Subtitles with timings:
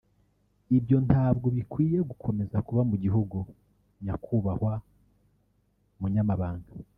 [0.77, 3.37] ibyo ntabwo bikwiriye gukomeza kuba mu gihugu
[4.03, 4.73] nyakubahwa
[5.99, 6.71] munyamabanga”